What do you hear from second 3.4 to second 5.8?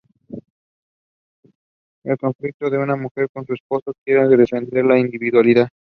su esposo al querer defender su individualidad.